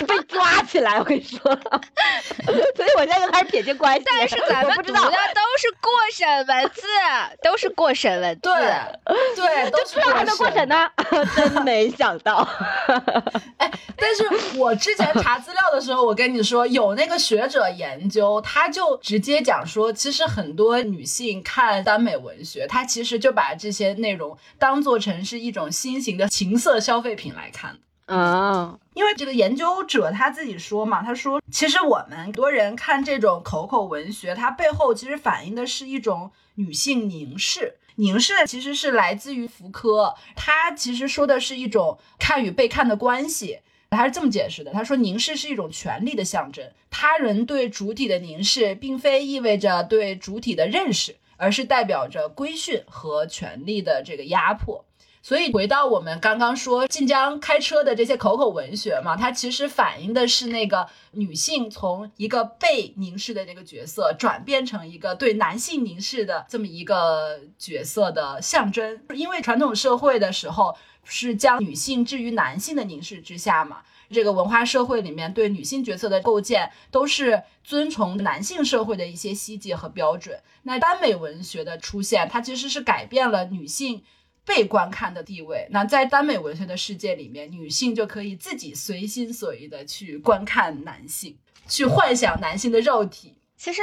[0.06, 0.98] 被抓起来。
[0.98, 1.38] 我跟你说，
[2.74, 4.02] 所以我现在就开始撇清关系。
[4.06, 6.82] 但是咱们不知道读的都是过审文字，
[7.42, 8.40] 都是过审文字。
[8.42, 8.54] 对
[9.36, 10.88] 对，都知道还能过审呢？
[11.36, 12.48] 真没想到。
[13.58, 14.24] 哎，但是
[14.56, 28.14] 我之前查资料的时候，我跟你说，有那个学者研究，他就直接讲说，其实很多女性看耽美文学，她其实就把这些内容当做成是一种新型的情色消费品来看的。
[28.14, 37.78] 啊，因为这个研究者他自己说嘛，他说，其实我们很多人看这种口口文学，它背后其实反映的是一种女性凝视。
[37.96, 43.58] 凝视其实是来自于福柯，他其实说的是一种看与被看的关系。
[43.90, 54.84] 他是这么解释的，他说凝视是一种权力的象征，他人对主体的凝视，并非意味着对主体的认识，而是代表着规训和权力的这个压迫。
[55.26, 69.00] 所以回到我们刚刚说晋江开车的这些口口文学嘛，它其实反映的是那个女性从一个被凝视的这个角色，转变成一个对男性凝视的这么一个角色的象征。
[69.16, 73.78] 因为传统社会的时候是将女性置于男性的凝视之下嘛，
[74.12, 80.38] 这个文化社会里面对女性角色的构建都是遵从男性社会的一些希冀和标准。
[80.62, 84.04] 那耽美文学的出现，它其实是改变了女性。
[84.46, 91.36] 被观看的地位，那在耽美文学的世界里面，女性就可以自己随心所欲的去观看男性，
[91.66, 93.36] 去幻想男性的肉体。
[93.56, 93.82] 其实，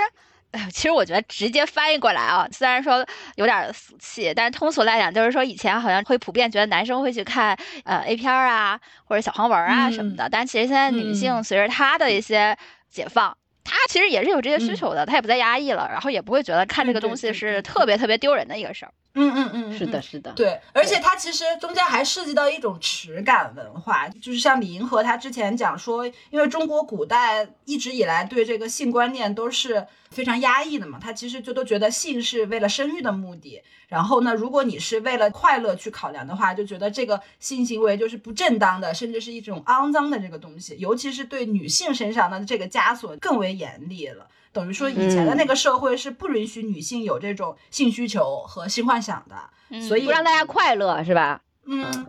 [0.52, 3.06] 哎，其实我觉得直接翻译过来啊，虽然说
[3.36, 12.58] 有点俗气，但是通俗来讲，就是说以前好像会普遍觉得男生会去看呃 A 片啊或者小黄文啊什么的，但其实现在女性随着她的一些
[12.90, 13.38] 解放。
[13.66, 18.92] 她其实也是有这些需求的，她也不再压抑了，然后也不会觉得看这个东西是特别特别丢人的一个事儿。
[19.16, 44.28] 嗯嗯嗯，是的，是的，对，而且它其实中间还涉及到一种耻感文化，就是像李银河他之前讲说，因为中国古代一直以来对这个性观念都是非常压抑的嘛，他其实就都觉得性是为了生育的目的，然后呢，如果你是为了快乐去考量的话，就觉得这个性行为就是不正当的，甚至是一种肮脏的这个东西，尤其是对女性身上的这个枷锁更为严厉了。
[44.54, 51.42] 等于说，以前的那个社会是不允许女性有这种性需求和性幻想的，所以不让大家快乐是吧？
[51.66, 52.06] 嗯，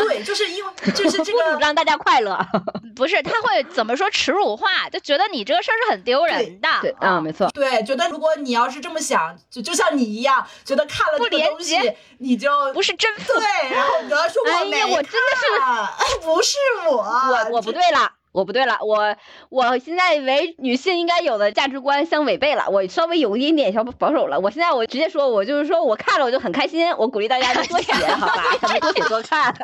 [0.00, 2.36] 对，就是因为就是这个 不让大家快乐，
[2.96, 6.68] 不是他会怎么说耻辱话，就觉得你这个事儿是很丢人的。
[6.82, 7.48] 对，啊，没错。
[7.54, 11.78] 对，觉得如果你要是这么想，就就像你一样，觉得看了这个东西，
[12.18, 16.56] 你就不是真对，然后你要说我没我真的是 不是
[16.88, 18.10] 我，我我不对了。
[18.34, 19.14] 我不对了，我
[19.48, 24.40] 我现在为女性应该有的价值观相违背了，我稍微有一点点小保守了。
[24.40, 29.54] 我现在我直接说，我就是说我看了我就很开心，我鼓励大家多写， 好吧，咱们多写多看。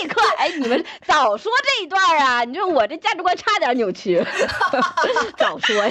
[0.00, 2.44] 立刻，哎，你们早说这一段啊！
[2.44, 4.24] 你说我这价值观差点扭曲，
[5.36, 5.90] 早说呀，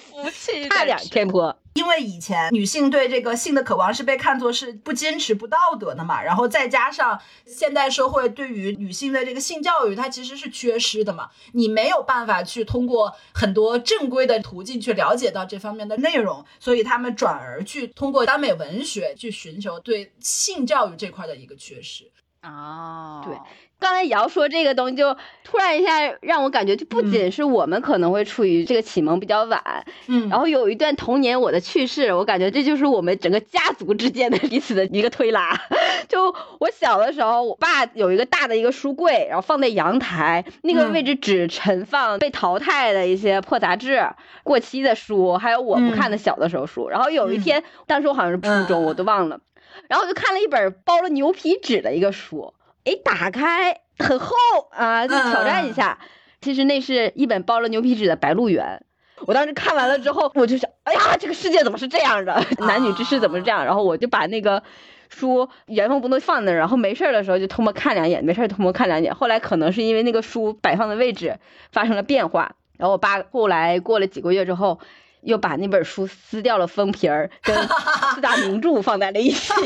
[0.00, 1.56] 福气，差点偏颇。
[1.78, 22.10] 因为以前女性对这个性的渴望是被看作是不坚持、不道德的嘛，然后再加上现代社会对于女性的这个性教育，它其实是缺失的嘛，你没有办法去通过很多正规的途径去了解到这方面的内容，所以他们转而去通过耽美文学去寻求对性教育这块的一个缺失。
[22.42, 23.36] 哦，对。
[23.80, 35.60] 刚才瑶说这个东西，就突然一下让我感觉，就不仅是我们可能会处于这个启蒙比较晚，嗯，然后有一段童年我的趣事，我感觉这就是我们整个家族之间的彼此的一个推拉。
[36.08, 44.08] 就我小的时候，我爸有一个大的一个书柜，然后放在阳台，那个位置只盛放被淘汰的一些破杂志、
[44.42, 46.88] 过期的书，还有我不看的小的时候书。
[46.88, 49.40] 然后有一天，当时我好像是初中，我都忘了，
[49.88, 52.54] 然后我就看了一本包了牛皮纸的一个书。
[52.88, 54.34] 哎，打开很厚
[54.72, 55.98] 啊，就挑战一下。
[56.40, 58.82] 其实那是一本包了牛皮纸的《白鹿原》。
[59.26, 62.42] 我当时看完了之后，我就想，哎呀，这个世界怎么是这样的？
[62.66, 63.64] 男女之事怎么是这样？
[63.64, 64.62] 然后我就把那个
[65.08, 69.14] 书原封不动放那儿，然后没事的时候就偷摸看两眼，没事偷摸看两眼。
[69.14, 71.38] 后来可能是因为那个书摆放的位置
[71.72, 74.78] 发生了变化，然后我爸后来过了几个月之后，
[75.22, 77.56] 又把那本书撕掉了封皮儿，跟
[78.14, 79.52] 四大名著放在了一起。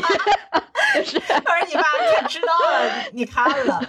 [0.95, 1.81] 就是反正你爸
[2.15, 3.81] 看知道了，你看了，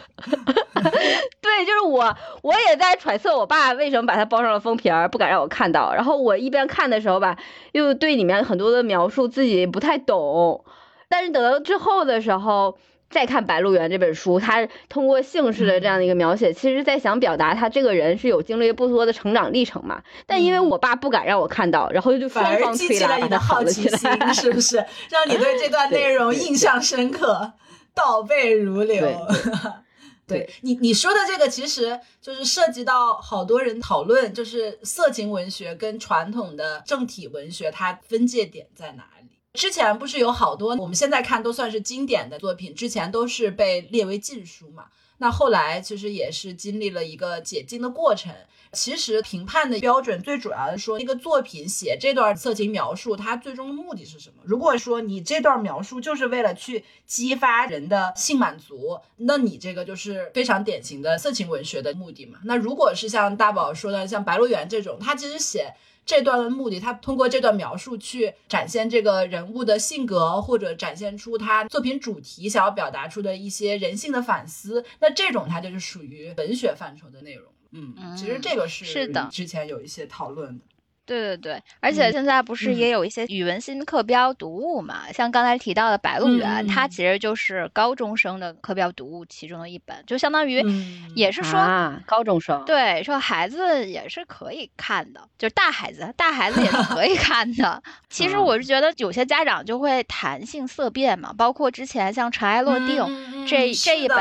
[1.42, 5.92] 对，就是我，我也在揣测我爸为什么把它包上了封皮儿，不敢让我看到。
[5.92, 7.36] 然后我一边看的时候吧，
[7.72, 10.64] 又对里面很多的描述自己不太懂，
[11.10, 12.78] 但是等到之后的时候。
[13.14, 20.02] 再看《白鹿原》这本书，他通过姓氏的这样的一个描写，其实在想表达他这个人是有经历不多的成长历程嘛。
[20.26, 24.84] 但因为我爸不敢让我看到，然后就双方推拉，把他好奇心，是不是？
[25.08, 27.52] 让你对这段内容印象深刻，
[27.94, 29.08] 倒背如流。
[30.26, 39.13] 对 你你说的这个，其实就是涉及到好多人讨论，就是色情文学跟传统的正体文学，它分界点在哪里？
[39.54, 44.86] 之前不是有好多我们现在看都算是经典的作品，之前都是被列为禁书嘛？
[45.18, 48.34] 那后来其实也是经历了一个解禁的过程。
[48.72, 54.42] 其实评判的标准最主要的说，一个作品写这段色情描述，它最终的目的是什么？
[54.42, 62.40] 如果说你这段描述就是为了去激发人的性满足，那你这个就是非常典型的色情文学的目的嘛？
[62.42, 65.72] 那如果是像大宝说的，像《白鹿原》这种，它其实写。
[66.06, 74.84] 这段的目的，他通过这段描述去展现这个人物的性格，或者展现出他作品主题想要表达出的一些人性的反思。
[75.00, 77.50] 那这种它就是属于文学范畴的内容。
[77.70, 80.64] 嗯，其实这个是是的，之前有一些讨论的。
[81.06, 85.12] 对对对，而且现在不是也有一些语文新课标读物嘛？
[85.12, 90.64] 像刚才提到的《白鹿原》，它其实就是高中生的课标读物其中的一本，就相当于
[91.14, 91.60] 也是说
[92.06, 97.82] 高中生对，说孩子也是可以看的，就是大孩子，大孩子也是可以看的。
[98.08, 103.02] 其实我是觉得有些家长就会谈性色变嘛，包括之前像《尘埃落定》
[103.46, 104.18] 这这一本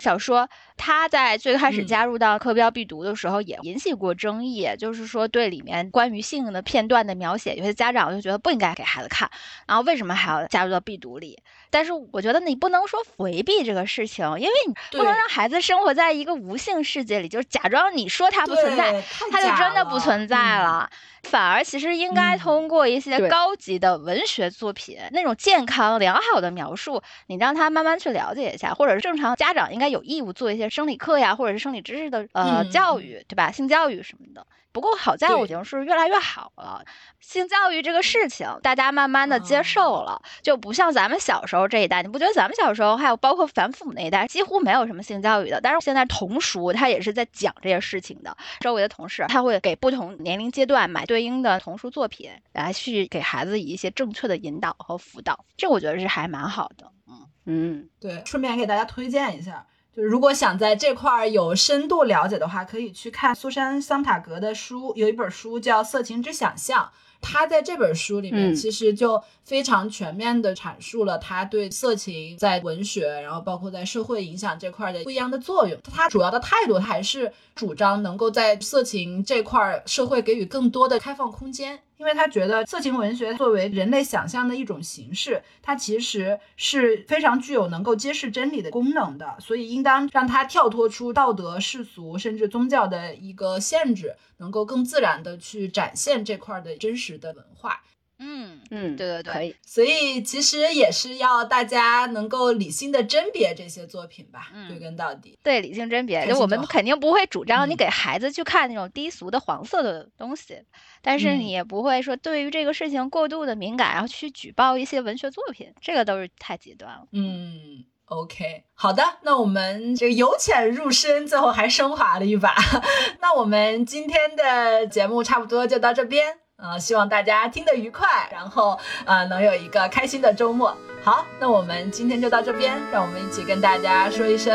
[0.00, 0.48] 小说。
[0.76, 9.30] 他在最开始加入到课标必读的时候，也引起过争议，就是说对里面关于性的片段的描写，有些家长就觉得不应该给孩子看，
[9.66, 11.38] 然后为什么还要加入到必读里？
[11.70, 20.88] 但是我觉得你不能说回避这个事情，因为你不能让孩子生活在一个无性世界里，就是假装你说它不存在，它就真的不存在了。
[21.24, 33.50] 反而其实应该通过一些高级的文学作品，那种健康良好的描述，你让他慢慢去了解一下，或者是正常家长应该有义务做一些生理课呀，或者是生理知识的呃教育，对吧？
[33.50, 34.46] 性教育什么的。
[34.76, 36.84] 不过好在我觉得是越来越好了，
[37.18, 45.58] 性教育这个事情大家慢慢的接受了，就不像咱们小时候这一代，你不觉得咱们小时候还有包括咱父母那一代几乎没有什么性教育的？
[45.62, 56.92] 但是现在童书它也是在讲这些事情的，周围的同事他会给不同年龄阶段买对应的童书作品来去给孩子以一些正确的引导和辅导，这我觉得是还蛮好的。
[57.08, 59.66] 嗯嗯，对，顺便给大家推荐一下。
[59.96, 66.84] 就如果想在这块儿有深度了解的话，可以去看苏珊·桑塔格的书，有一本书叫《色情之想象》。
[67.22, 75.80] 他在这本书里面其实就非常全面的阐述了他对色情在文学，然后包括在社会影响这块的不一样的作用。
[75.84, 94.16] 他主要的态度还是主张能够在色情这块社会给予更多的开放空间，因为他觉得色情文学作为人类想象的一种形式，它其实是非常具有能够揭示真理的功能的，所以应当让它跳脱出道德、世俗甚至宗教的一个限制。
[94.38, 97.80] 能够更自然的去展现这块的真实的文化，
[98.18, 99.54] 嗯嗯，对对对，可以。
[99.66, 106.26] 所以其实也是要大家能够理性的甄别这些作品吧，归根到底，对，理性甄别。
[106.26, 110.62] 就我们肯定不会主张你给孩子去看那种低俗的黄色的东西，
[111.02, 117.06] 但是你也不会说对于这个事情过度的敏感，然后去举报一些文学作品，这个都是太极端了。
[117.12, 117.84] 嗯。
[118.08, 122.54] OK，好的，那我们这个由浅入深，最后还升华了一把。
[123.20, 130.74] 那我们今天的节目差不多就到这边，呃，希望大家听得愉快，然后呃能有一个开心的周末。
[131.02, 134.54] 好，那我们今天就到这边，让我们一起跟大家说一声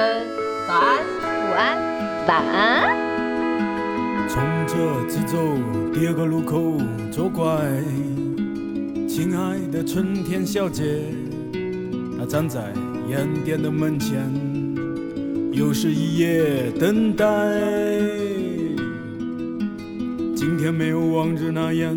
[0.68, 1.78] 早安、午安、
[2.28, 4.28] 晚安。
[4.28, 4.76] 从这
[5.08, 5.38] 直走，
[5.94, 6.82] 第二个路口
[7.12, 7.46] 左拐，
[9.08, 11.04] 亲爱的春天小姐，
[12.18, 12.62] 她站在。
[13.10, 14.22] 烟店的门前，
[15.52, 17.26] 又是一夜等待。
[20.42, 21.96] 今天没有往日那样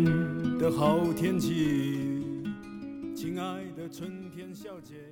[0.59, 2.21] 的好天气，
[3.15, 5.04] 亲爱的春天小姐。